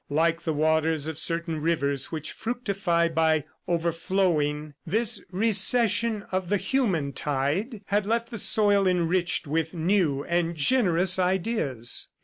Like 0.09 0.41
the 0.41 0.51
waters 0.53 1.05
of 1.05 1.19
certain 1.19 1.61
rivers 1.61 2.11
which 2.11 2.31
fructify 2.31 3.07
by 3.09 3.45
overflowing, 3.67 4.73
this 4.83 5.23
recession 5.31 6.23
of 6.31 6.49
the 6.49 6.57
human 6.57 7.13
tide 7.13 7.83
had 7.85 8.07
left 8.07 8.31
the 8.31 8.39
soil 8.39 8.87
enriched 8.87 9.45
with 9.45 9.75
new 9.75 10.23
and 10.23 10.55
generous 10.55 11.19
ideas. 11.19 12.07